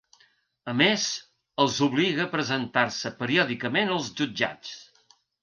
[0.71, 1.03] A més
[1.65, 4.75] els obliga a presentar-se periòdicament als jutjats.